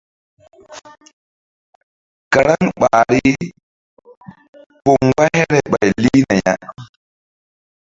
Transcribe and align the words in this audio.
Karaŋ 2.33 2.65
ɓahri 2.79 3.31
poŋ 4.83 4.95
mgba 5.07 5.23
here 5.35 5.59
ɓay 5.71 5.89
lihna 6.01 6.33
ya. 6.45 6.53